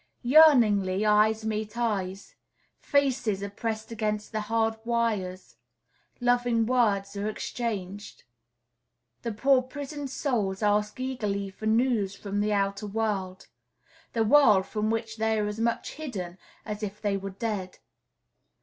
[0.23, 2.33] Yearningly eyes meet eyes;
[2.79, 5.57] faces are pressed against the hard wires;
[6.19, 8.23] loving words are exchanged;
[9.21, 13.45] the poor prisoned souls ask eagerly for news from the outer world,
[14.13, 17.77] the world from which they are as much hidden as if they were dead.